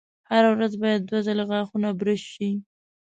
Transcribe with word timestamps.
هره 0.31 0.49
ورځ 0.55 0.73
باید 0.83 1.01
دوه 1.09 1.19
ځلې 1.27 1.43
غاښونه 1.49 1.89
برش 1.99 2.21
شي. 2.33 2.49